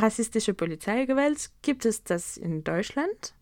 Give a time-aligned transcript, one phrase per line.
[0.00, 3.34] rassistische Polizeigewalt, gibt es das in Deutschland?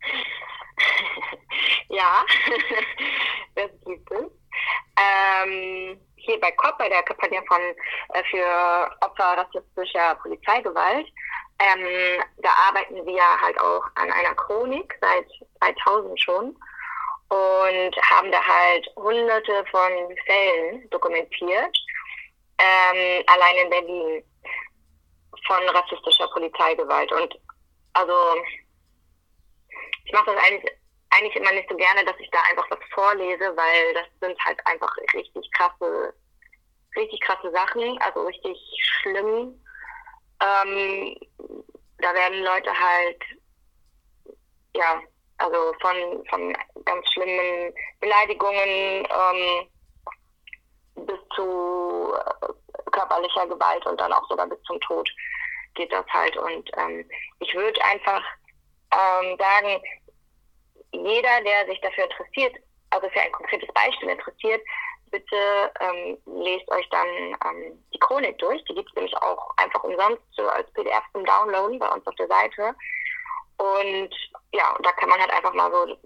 [1.88, 2.24] ja,
[3.54, 4.24] das gibt es.
[4.98, 11.06] Ähm, hier bei COP, bei der Kampagne von, äh, für Opfer rassistischer Polizeigewalt,
[11.58, 15.26] ähm, da arbeiten wir halt auch an einer Chronik seit
[15.60, 16.56] 2000 schon
[17.28, 19.92] und haben da halt hunderte von
[20.26, 21.78] Fällen dokumentiert,
[22.58, 24.24] ähm, allein in Berlin,
[25.46, 27.12] von rassistischer Polizeigewalt.
[27.12, 27.34] Und
[27.94, 28.14] also
[30.04, 30.72] ich mache das eigentlich,
[31.10, 34.58] eigentlich immer nicht so gerne, dass ich da einfach was vorlese, weil das sind halt
[34.66, 36.14] einfach richtig krasse,
[36.96, 38.58] richtig krasse Sachen, also richtig
[39.00, 39.60] schlimm.
[40.40, 41.16] Ähm,
[41.98, 43.22] da werden Leute halt,
[44.74, 45.00] ja,
[45.38, 49.68] also von, von ganz schlimmen Beleidigungen ähm,
[51.06, 52.14] bis zu
[53.02, 55.08] körperlicher Gewalt und dann auch sogar bis zum Tod
[55.74, 56.36] geht das halt.
[56.36, 57.08] Und ähm,
[57.40, 58.22] ich würde einfach
[58.92, 59.82] ähm, sagen,
[60.92, 62.54] jeder, der sich dafür interessiert,
[62.90, 64.62] also für ein konkretes Beispiel interessiert,
[65.10, 68.62] bitte ähm, lest euch dann ähm, die Chronik durch.
[68.64, 72.14] Die gibt es nämlich auch einfach umsonst so als PDF zum Downloaden bei uns auf
[72.16, 72.74] der Seite.
[73.58, 74.10] Und
[74.52, 75.96] ja, da kann man halt einfach mal so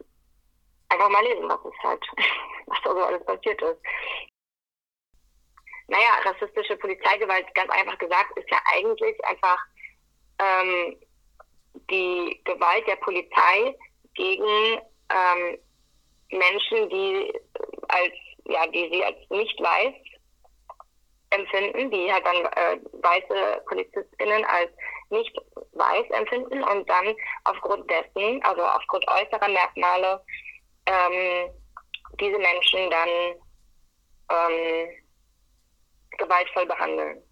[0.88, 2.04] einfach mal lesen, was ist halt,
[2.66, 3.80] was da so alles passiert ist.
[5.88, 9.58] Naja, rassistische Polizeigewalt, ganz einfach gesagt, ist ja eigentlich einfach
[10.40, 10.96] ähm,
[11.90, 13.76] die Gewalt der Polizei
[14.14, 15.58] gegen ähm,
[16.30, 17.32] Menschen, die
[17.88, 18.12] als
[18.48, 19.94] ja, die sie als nicht weiß
[21.30, 24.70] empfinden, die halt dann äh, weiße PolizistInnen als
[25.10, 25.36] nicht
[25.72, 27.14] weiß empfinden und dann
[27.44, 30.22] aufgrund dessen, also aufgrund äußerer Merkmale,
[30.86, 31.50] ähm,
[32.20, 33.08] diese Menschen dann
[34.30, 34.88] ähm,
[36.18, 37.22] gewaltvoll behandeln.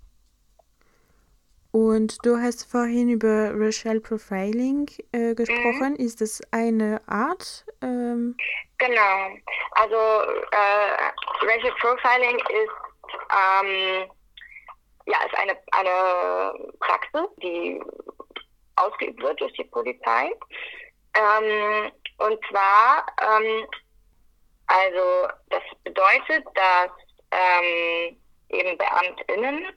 [1.75, 5.95] Und du hast vorhin über Racial Profiling äh, gesprochen.
[5.95, 6.07] Mhm.
[6.07, 7.67] Ist das eine Art?
[7.83, 8.37] Ähm
[8.79, 9.31] genau.
[9.73, 9.97] Also
[10.53, 11.11] äh,
[11.43, 14.09] Racial Profiling ist, ähm,
[15.07, 17.83] ja, ist eine, eine Praxis, die
[18.77, 20.31] ausgeübt wird durch die Polizei.
[21.17, 23.67] Ähm, und zwar, ähm,
[24.69, 26.91] also das bedeutet, dass
[27.33, 28.17] ähm,
[28.49, 29.73] eben BeamtInnen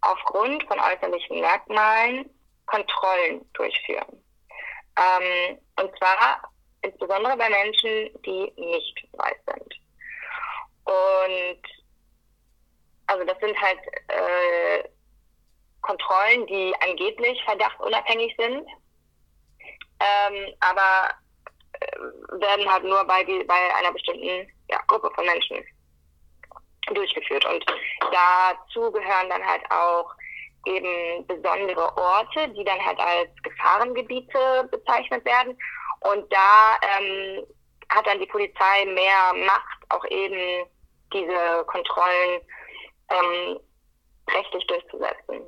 [0.00, 2.30] aufgrund von äußerlichen Merkmalen
[2.66, 4.24] Kontrollen durchführen.
[4.96, 6.42] Ähm, und zwar
[6.82, 9.74] insbesondere bei Menschen, die nicht weiß sind.
[10.84, 11.62] Und
[13.06, 14.88] also das sind halt äh,
[15.82, 18.68] Kontrollen, die angeblich verdachtunabhängig sind,
[20.00, 21.10] ähm, aber
[21.72, 21.96] äh,
[22.40, 25.64] werden halt nur bei, die, bei einer bestimmten ja, Gruppe von Menschen
[26.94, 27.44] durchgeführt.
[27.44, 27.64] Und
[28.12, 30.12] dazu gehören dann halt auch
[30.66, 35.58] eben besondere Orte, die dann halt als Gefahrengebiete bezeichnet werden.
[36.00, 37.46] Und da ähm,
[37.90, 40.66] hat dann die Polizei mehr Macht, auch eben
[41.12, 42.40] diese Kontrollen
[43.10, 43.60] ähm,
[44.30, 45.40] rechtlich durchzusetzen.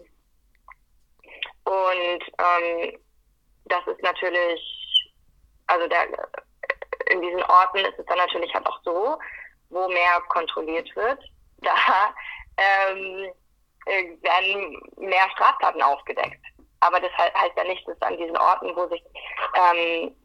[1.65, 2.99] Und ähm,
[3.67, 5.13] das ist natürlich,
[5.67, 6.07] also der,
[7.11, 9.19] in diesen Orten ist es dann natürlich halt auch so,
[9.71, 11.21] wo mehr kontrolliert wird,
[11.59, 12.15] da
[12.57, 13.33] ähm,
[13.87, 16.45] äh, werden mehr Straftaten aufgedeckt.
[16.81, 19.03] Aber das heißt ja nicht, dass an diesen Orten, wo sich
[19.55, 20.17] ähm,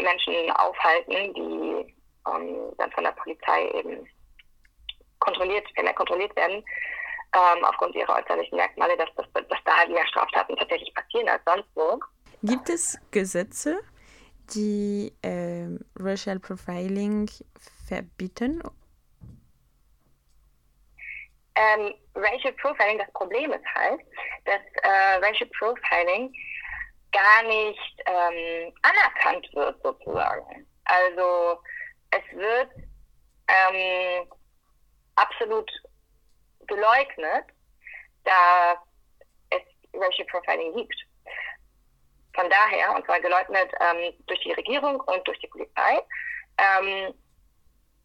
[0.00, 1.94] Menschen aufhalten, die
[2.26, 4.08] ähm, dann von der Polizei eben
[5.18, 6.64] kontrolliert, mehr kontrolliert werden,
[7.34, 11.42] ähm, aufgrund ihrer äußerlichen Merkmale, dass, dass, dass da halt mehr Straftaten tatsächlich passieren als
[11.46, 12.00] sonst wo.
[12.42, 13.80] Gibt es Gesetze,
[14.54, 15.66] die äh,
[15.98, 17.28] Racial Profiling
[17.86, 18.62] verbieten?
[21.56, 24.00] Ähm, Racial Profiling, das Problem ist halt,
[24.44, 26.34] dass äh, Racial Profiling
[27.12, 30.66] gar nicht ähm, anerkannt wird sozusagen.
[30.84, 31.60] Also
[32.10, 32.70] es wird
[33.48, 34.28] ähm,
[35.14, 35.70] absolut
[36.66, 37.44] geleugnet,
[38.24, 38.78] dass
[39.50, 39.62] es
[39.92, 40.96] Racial Profiling gibt.
[42.34, 46.02] Von daher, und zwar geleugnet ähm, durch die Regierung und durch die Polizei.
[46.58, 47.14] Ähm,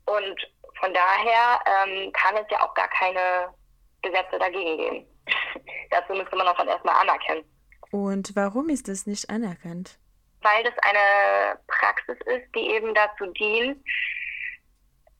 [0.09, 3.53] und von daher ähm, kann es ja auch gar keine
[4.01, 5.07] Gesetze dagegen geben.
[5.91, 7.44] Dazu müsste man auch dann erstmal anerkennen.
[7.91, 10.00] Und warum ist das nicht anerkannt?
[10.41, 13.83] Weil das eine Praxis ist, die eben dazu dient,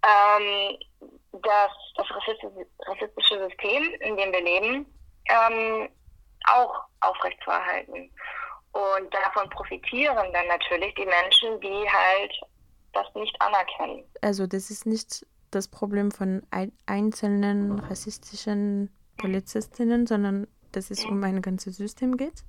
[0.04, 0.78] ähm,
[1.34, 2.08] dass das
[2.88, 4.86] rassistische System, in dem wir leben,
[5.30, 5.90] ähm,
[6.48, 8.12] auch aufrechtzuerhalten.
[8.72, 12.34] Und davon profitieren dann natürlich die Menschen, die halt
[12.94, 14.04] das nicht anerkennen.
[14.22, 16.44] Also das ist nicht das Problem von
[16.86, 22.44] einzelnen rassistischen Polizistinnen, sondern dass es um ein ganzes System geht?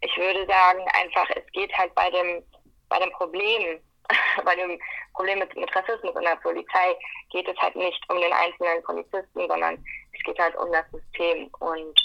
[0.00, 2.42] Ich würde sagen, einfach, es geht halt bei dem,
[2.88, 3.80] bei dem Problem,
[4.44, 4.78] bei dem
[5.14, 6.96] Problem mit, mit Rassismus in der Polizei,
[7.30, 9.82] geht es halt nicht um den einzelnen Polizisten, sondern
[10.12, 11.48] es geht halt um das System.
[11.60, 12.00] Und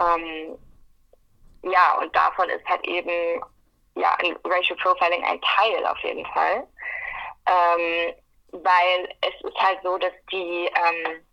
[0.00, 0.58] ähm,
[1.62, 3.42] ja, und davon ist halt eben
[3.98, 6.66] ja, Racial Profiling ein Teil auf jeden Fall.
[7.46, 8.14] Ähm,
[8.52, 11.24] weil es ist halt so, dass die ähm,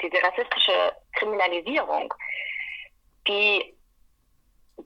[0.00, 2.12] diese rassistische Kriminalisierung,
[3.26, 3.76] die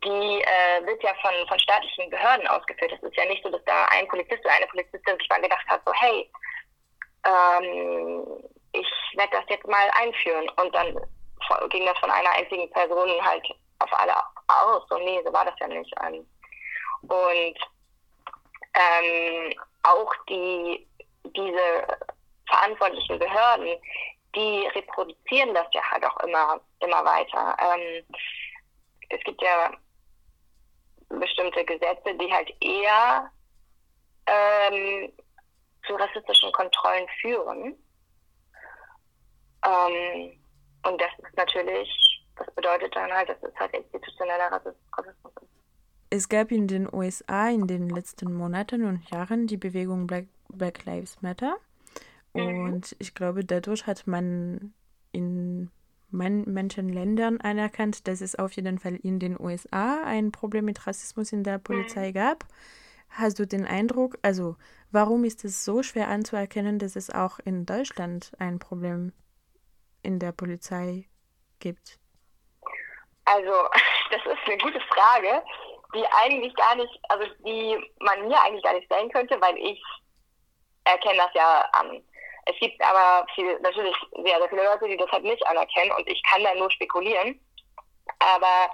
[0.03, 2.93] die äh, wird ja von, von staatlichen Behörden ausgeführt.
[2.93, 5.67] Es ist ja nicht so, dass da ein Polizist oder eine Polizistin sich mal gedacht
[5.69, 6.29] hat, so hey,
[7.25, 10.49] ähm, ich werde das jetzt mal einführen.
[10.61, 10.99] Und dann
[11.71, 13.47] ging das von einer einzigen Person halt
[13.79, 14.15] auf alle
[14.49, 14.83] aus.
[14.89, 15.93] So, nee, so war das ja nicht.
[16.05, 16.27] Ähm,
[17.09, 17.59] und
[18.75, 20.87] ähm, auch die,
[21.25, 21.99] diese
[22.49, 23.79] verantwortlichen Behörden,
[24.35, 27.57] die reproduzieren das ja halt auch immer, immer weiter.
[27.61, 28.05] Ähm,
[29.11, 29.73] es gibt ja
[31.09, 33.31] bestimmte Gesetze, die halt eher
[34.27, 35.13] ähm,
[35.87, 37.79] zu rassistischen Kontrollen führen.
[39.65, 40.41] Ähm,
[40.87, 41.89] und das ist natürlich,
[42.37, 45.64] das bedeutet dann halt, dass es halt institutioneller Rassismus ist.
[46.17, 50.85] Es gab in den USA in den letzten Monaten und Jahren die Bewegung Black, Black
[50.85, 51.57] Lives Matter.
[52.35, 52.59] Mhm.
[52.67, 54.73] Und ich glaube, dadurch hat man
[55.11, 55.73] in
[56.11, 61.33] manchen Ländern anerkannt, dass es auf jeden Fall in den USA ein Problem mit Rassismus
[61.33, 62.15] in der Polizei mhm.
[62.15, 62.45] gab.
[63.09, 64.55] Hast du den Eindruck, also
[64.93, 69.13] warum ist es so schwer anzuerkennen, dass es auch in Deutschland ein Problem
[70.05, 71.09] in der Polizei
[71.59, 71.99] gibt?
[73.25, 73.51] Also,
[74.13, 75.43] das ist eine gute Frage,
[75.95, 79.83] die eigentlich gar nicht, also die man mir eigentlich gar nicht stellen könnte, weil ich
[80.85, 82.03] erkenne das ja an.
[82.47, 86.09] Es gibt aber viel, natürlich sehr, sehr viele Leute, die das halt nicht anerkennen und
[86.09, 87.41] ich kann da nur spekulieren.
[88.19, 88.71] Aber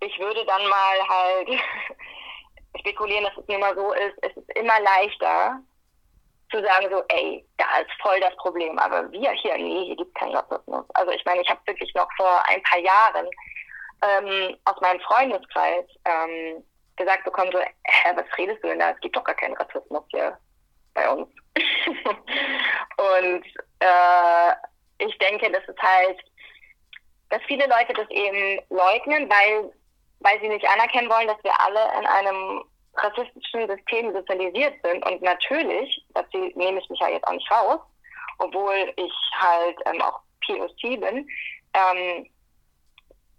[0.00, 1.48] ich würde dann mal halt
[2.80, 5.60] spekulieren, dass es nun mal so ist, es ist immer leichter
[6.50, 10.14] zu sagen so, ey, da ist voll das Problem, aber wir hier, nee, hier gibt
[10.14, 10.84] es keinen Rassismus.
[10.94, 13.28] Also ich meine, ich habe wirklich noch vor ein paar Jahren
[14.04, 16.64] ähm, aus meinem Freundeskreis ähm,
[16.96, 18.90] gesagt bekommen, so, hä, was redest du denn da?
[18.90, 20.38] Es gibt doch gar keinen Rassismus hier
[20.94, 21.28] bei uns.
[21.56, 23.44] und
[23.80, 24.52] äh,
[24.98, 26.18] ich denke, das ist halt,
[27.30, 29.72] dass viele Leute das eben leugnen, weil,
[30.20, 32.64] weil sie nicht anerkennen wollen, dass wir alle in einem
[32.96, 35.04] rassistischen System sozialisiert sind.
[35.06, 37.80] Und natürlich, dazu nehme ich mich ja jetzt auch nicht raus,
[38.38, 41.28] obwohl ich halt ähm, auch POC bin,
[41.74, 42.30] ähm,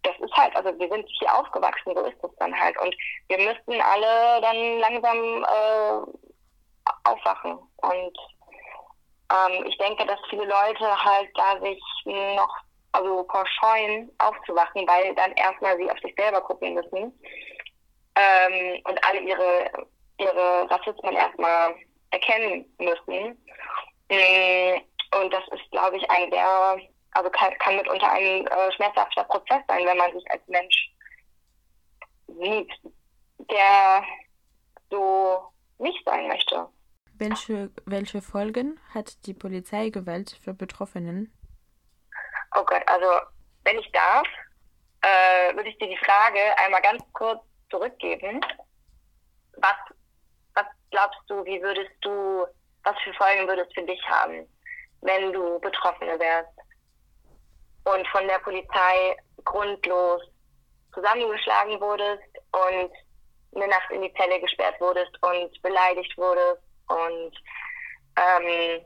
[0.06, 2.80] das ist halt, also wir sind hier aufgewachsen, so ist es dann halt.
[2.82, 2.96] Und
[3.28, 7.58] wir müssten alle dann langsam äh, aufwachen.
[7.78, 8.18] Und
[9.32, 12.56] ähm, ich denke, dass viele Leute halt da sich noch
[12.92, 17.14] also verscheuen, aufzuwachen, weil dann erstmal sie auf sich selber gucken müssen
[18.16, 19.70] ähm, und alle ihre,
[20.18, 21.76] ihre Rassismen erstmal
[22.12, 23.38] erkennen müssen.
[24.10, 24.82] Mm,
[25.20, 26.80] und das ist, glaube ich, ein sehr,
[27.16, 30.94] also kann, kann mitunter ein äh, schmerzhafter Prozess sein, wenn man sich als Mensch
[32.28, 32.72] sieht,
[33.50, 34.04] der
[34.90, 36.68] so nicht sein möchte.
[37.14, 41.34] Welche, welche Folgen hat die Polizeigewalt für Betroffenen?
[42.58, 43.08] Oh Gott, also
[43.64, 44.28] wenn ich darf,
[45.02, 48.42] äh, würde ich dir die Frage einmal ganz kurz zurückgeben.
[49.58, 49.76] Was,
[50.54, 52.46] was glaubst du, wie würdest du,
[52.84, 54.46] was für Folgen würdest für dich haben,
[55.02, 56.55] wenn du Betroffene wärst
[57.86, 60.22] und von der Polizei grundlos
[60.94, 62.92] zusammengeschlagen wurdest und
[63.56, 67.32] eine Nacht in die Zelle gesperrt wurdest und beleidigt wurdest und
[68.18, 68.82] ähm,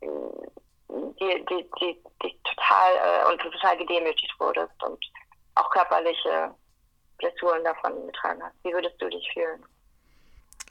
[0.00, 4.98] die, die, die, die total äh, und total gedemütigt wurdest und
[5.54, 6.54] auch körperliche
[7.18, 8.54] Blessuren davon getragen hast.
[8.62, 9.64] Wie würdest du dich fühlen?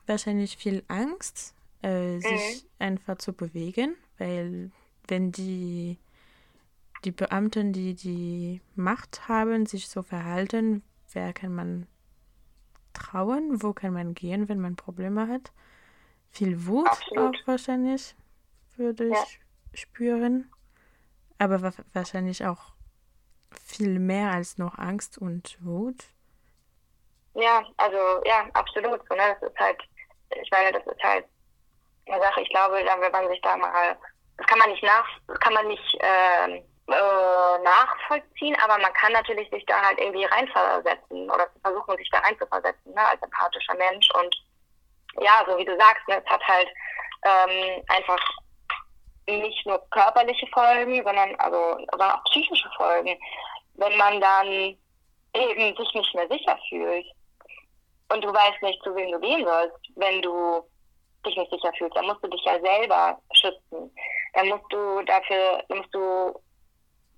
[0.08, 2.70] Wahrscheinlich viel Angst, äh, sich mhm.
[2.80, 4.72] einfach zu bewegen, weil
[5.08, 5.98] wenn die,
[7.06, 10.84] die Beamten, die die Macht haben, sich so verhalten,
[11.14, 11.88] wer kann man
[12.94, 15.52] trauen, wo kann man gehen, wenn man Probleme hat?
[16.32, 17.36] Viel Wut Absolut.
[17.36, 18.16] auch wahrscheinlich
[18.76, 19.26] würde ich ja.
[19.74, 20.52] spüren.
[21.38, 22.74] Aber wa wahrscheinlich auch
[23.64, 26.06] viel mehr als noch Angst und Wut.
[27.34, 29.02] Ja, also ja, absolut.
[29.10, 29.38] So, ne?
[29.40, 29.82] Das ist halt,
[30.42, 31.26] ich meine, das ist halt
[32.08, 33.98] eine Sache, ich glaube, wenn man sich da mal,
[34.38, 39.50] das kann man nicht nach, kann man nicht äh, äh, nachvollziehen, aber man kann natürlich
[39.50, 44.36] sich da halt irgendwie reinversetzen oder versuchen, sich da reinzuversetzen, ne, als empathischer Mensch und
[45.20, 46.68] ja, so wie du sagst, ne, es hat halt
[47.24, 48.20] ähm, einfach
[49.28, 53.18] nicht nur körperliche Folgen, sondern also sondern auch psychische Folgen.
[53.76, 54.78] wenn man dann
[55.34, 57.06] eben sich nicht mehr sicher fühlt
[58.10, 60.64] und du weißt nicht, zu wem du gehen sollst, wenn du
[61.26, 63.92] dich nicht sicher fühlst, dann musst du dich ja selber schützen.
[64.34, 66.40] Dann musst du dafür, musst du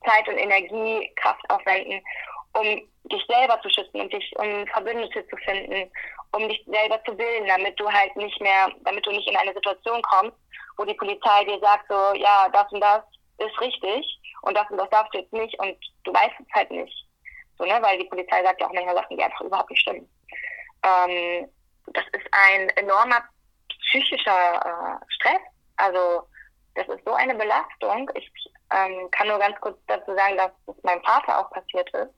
[0.08, 2.02] Zeit und Energie, Kraft aufwenden,
[2.54, 2.66] um
[3.06, 5.92] dich selber zu schützen und dich um Verbündete zu finden,
[6.34, 9.54] um dich selber zu bilden, damit du halt nicht mehr, damit du nicht in eine
[9.54, 10.38] Situation kommst,
[10.78, 13.04] wo die Polizei dir sagt so, ja, das und das
[13.38, 16.72] ist richtig und das und das darfst du jetzt nicht und du weißt es halt
[16.72, 17.06] nicht.
[17.58, 17.80] So, ne?
[17.82, 20.10] Weil die Polizei sagt ja auch manchmal Sachen, die einfach überhaupt nicht stimmen.
[20.84, 21.50] Ähm,
[21.88, 23.24] das ist ein enormer
[23.88, 25.42] psychischer äh, Stress.
[25.78, 26.28] Also
[26.76, 28.10] das ist so eine Belastung.
[28.16, 28.32] Ich
[28.74, 32.13] ähm, kann nur ganz kurz dazu sagen, dass es meinem Vater auch passiert ist.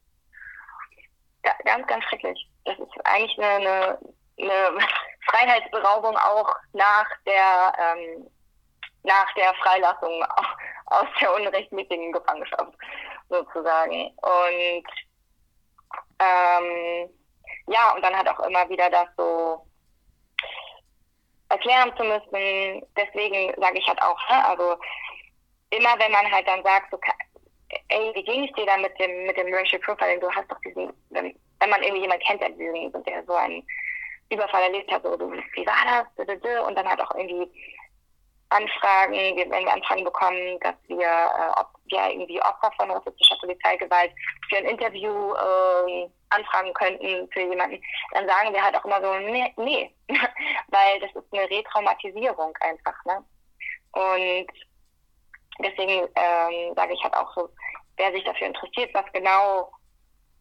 [1.46, 2.50] Ja, ganz, ganz schrecklich.
[2.66, 4.00] Das ist eigentlich eine, eine,
[4.40, 4.80] eine
[5.30, 8.30] Freiheitsberaubung auch nach der ähm,
[9.04, 10.24] nach der Freilassung
[10.88, 12.74] aus der unrechtmäßigen Gefangenschaft
[13.30, 14.12] sozusagen.
[14.18, 14.88] Und
[16.20, 17.10] ähm,
[17.68, 19.66] ja, und dann hat auch immer wieder das so
[21.50, 22.86] erklären zu müssen.
[22.96, 24.78] Deswegen sage ich halt auch, ne, also
[25.72, 27.00] immer wenn man halt dann sagt, so,
[27.90, 30.20] ey, wie ging es dir da mit dem, mit dem Racial Profiling?
[30.20, 33.66] Du hast doch diesen, wenn, wenn man irgendwie jemand kennt, der sind, der so einen
[34.32, 36.66] Überfall erlebt hat, so, du, wie war das?
[36.66, 37.50] Und dann halt auch irgendwie
[38.50, 44.12] Anfragen, wenn wir Anfragen bekommen, dass wir, äh, ob wir irgendwie Opfer von rassistischer Polizeigewalt
[44.50, 47.82] für ein Interview äh, anfragen könnten für jemanden,
[48.14, 49.94] dann sagen wir halt auch immer so, nee, nee.
[50.68, 53.06] weil das ist eine Retraumatisierung einfach.
[53.06, 53.24] Ne?
[53.92, 54.52] Und
[55.60, 57.50] deswegen ähm, sage ich halt auch so,
[57.98, 59.72] wer sich dafür interessiert, was genau,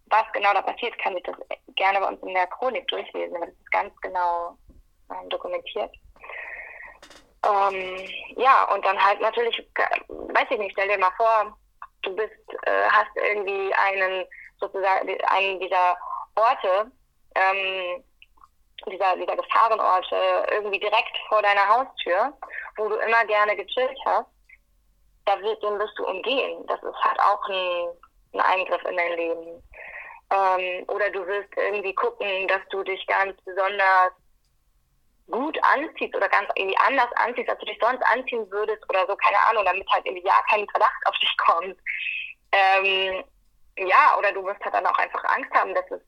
[0.06, 1.36] was genau da passiert, kann sich das
[1.74, 4.56] gerne bei uns in der Chronik durchlesen, weil das ist ganz genau
[5.10, 5.94] ähm, dokumentiert.
[7.46, 9.56] Ähm, ja, und dann halt natürlich,
[10.08, 11.56] weiß ich nicht, stell dir mal vor,
[12.02, 12.32] du bist,
[12.64, 14.24] äh, hast irgendwie einen,
[14.60, 15.96] sozusagen, einen dieser
[16.34, 16.90] Orte,
[17.34, 18.04] ähm,
[18.90, 22.32] dieser, dieser Gefahrenorte irgendwie direkt vor deiner Haustür,
[22.76, 24.28] wo du immer gerne gechillt hast,
[25.28, 26.64] da wird, den wirst du umgehen.
[26.66, 27.88] Das ist halt auch ein,
[28.34, 29.62] ein Eingriff in dein Leben.
[30.30, 34.12] Ähm, oder du wirst irgendwie gucken, dass du dich ganz besonders
[35.30, 39.14] gut anziehst oder ganz irgendwie anders anziehst, als du dich sonst anziehen würdest oder so,
[39.16, 41.76] keine Ahnung, damit halt irgendwie ja kein Verdacht auf dich kommt.
[42.52, 43.24] Ähm,
[43.76, 46.00] ja, oder du wirst halt dann auch einfach Angst haben, dass es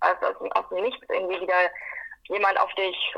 [0.00, 1.70] also aus, aus dem Nichts irgendwie wieder
[2.28, 3.14] jemand auf dich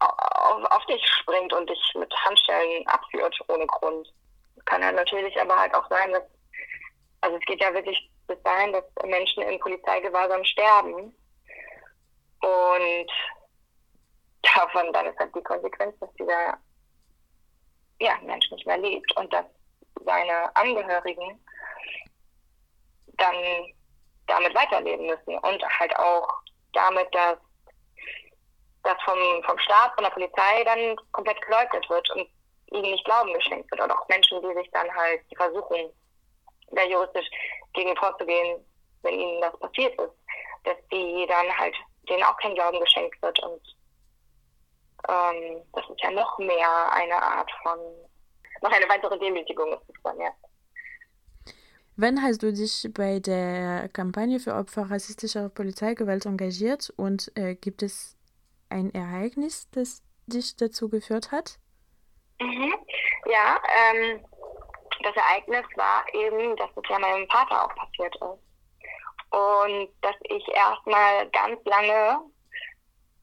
[0.00, 4.12] auf, auf dich springt und dich mit Handschellen abführt ohne Grund.
[4.64, 6.22] Kann ja natürlich aber halt auch sein, dass
[7.20, 11.14] also es geht ja wirklich bis dahin, dass Menschen in Polizeigewahrsam sterben.
[12.40, 13.10] Und
[14.54, 16.58] davon dann ist halt die Konsequenz, dass dieser
[18.00, 19.46] ja, Mensch nicht mehr lebt und dass
[20.04, 21.44] seine Angehörigen
[23.16, 23.34] dann
[24.28, 26.28] damit weiterleben müssen und halt auch
[26.72, 27.38] damit, dass
[28.84, 32.28] das vom, vom Staat, von der Polizei dann komplett geleugnet wird und
[32.72, 33.80] ihnen nicht Glauben geschenkt wird.
[33.80, 35.90] Und auch Menschen, die sich dann halt versuchen,
[36.72, 37.28] da juristisch
[37.72, 38.64] gegen vorzugehen,
[39.02, 40.14] wenn ihnen das passiert ist,
[40.64, 41.74] dass die dann halt
[42.08, 43.60] denen auch kein Glauben geschenkt wird und
[45.08, 47.78] ähm, das ist ja noch mehr eine Art von,
[48.62, 50.30] noch eine weitere Demütigung ist es dann, ja.
[51.96, 57.82] Wann hast du dich bei der Kampagne für Opfer rassistischer Polizeigewalt engagiert und äh, gibt
[57.82, 58.16] es
[58.68, 61.58] ein Ereignis, das dich dazu geführt hat?
[62.40, 62.74] Mhm.
[63.26, 63.60] Ja,
[63.92, 64.24] ähm,
[65.02, 69.30] das Ereignis war eben, dass es ja meinem Vater auch passiert ist.
[69.30, 72.20] Und dass ich erstmal ganz lange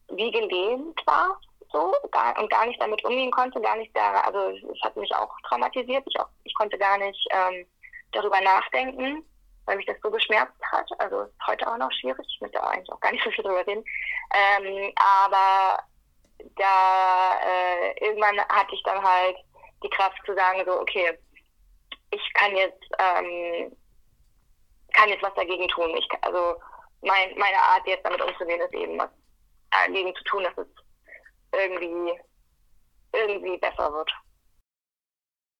[0.08, 1.40] wie gelähmt war
[1.72, 5.12] so gar, und gar nicht damit umgehen konnte, gar nicht da, also es hat mich
[5.14, 6.04] auch traumatisiert.
[6.06, 7.66] Ich, auch, ich konnte gar nicht ähm,
[8.12, 9.24] darüber nachdenken,
[9.64, 10.88] weil mich das so geschmerzt hat.
[10.98, 12.26] Also ist heute auch noch schwierig.
[12.28, 13.84] Ich möchte auch eigentlich auch gar nicht so viel darüber reden.
[14.34, 15.82] Ähm, aber
[16.56, 19.36] da äh, irgendwann hatte ich dann halt
[19.82, 21.18] die Kraft zu sagen, so, okay,
[22.10, 23.76] ich kann jetzt ähm,
[24.92, 25.94] kann jetzt was dagegen tun.
[25.96, 26.60] Ich, also
[27.02, 29.10] mein, meine Art jetzt damit umzugehen ist eben was
[29.70, 30.68] dagegen zu tun, dass es
[31.52, 32.18] irgendwie,
[33.12, 34.10] irgendwie besser wird.